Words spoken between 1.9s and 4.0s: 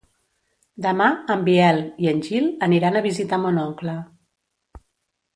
i en Gil aniran a visitar mon oncle.